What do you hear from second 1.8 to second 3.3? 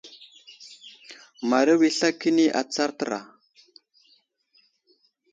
i sla kəni atsar təra.